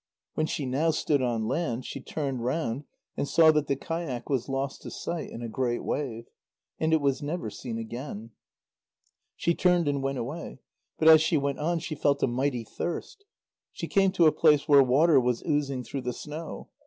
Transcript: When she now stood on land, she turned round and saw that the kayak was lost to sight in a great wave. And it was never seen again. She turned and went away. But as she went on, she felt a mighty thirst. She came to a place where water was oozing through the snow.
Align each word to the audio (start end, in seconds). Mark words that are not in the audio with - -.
When 0.33 0.47
she 0.47 0.65
now 0.65 0.89
stood 0.89 1.21
on 1.21 1.47
land, 1.47 1.85
she 1.85 2.01
turned 2.01 2.43
round 2.43 2.85
and 3.15 3.27
saw 3.27 3.51
that 3.51 3.67
the 3.67 3.75
kayak 3.75 4.31
was 4.31 4.49
lost 4.49 4.81
to 4.81 4.89
sight 4.89 5.29
in 5.29 5.43
a 5.43 5.47
great 5.47 5.83
wave. 5.83 6.25
And 6.79 6.91
it 6.91 6.99
was 6.99 7.21
never 7.21 7.51
seen 7.51 7.77
again. 7.77 8.31
She 9.35 9.53
turned 9.53 9.87
and 9.87 10.01
went 10.01 10.17
away. 10.17 10.59
But 10.97 11.07
as 11.07 11.21
she 11.21 11.37
went 11.37 11.59
on, 11.59 11.77
she 11.77 11.93
felt 11.93 12.23
a 12.23 12.27
mighty 12.27 12.63
thirst. 12.63 13.25
She 13.73 13.85
came 13.87 14.11
to 14.13 14.25
a 14.25 14.31
place 14.31 14.67
where 14.67 14.81
water 14.81 15.19
was 15.19 15.43
oozing 15.45 15.83
through 15.83 16.01
the 16.01 16.13
snow. 16.13 16.69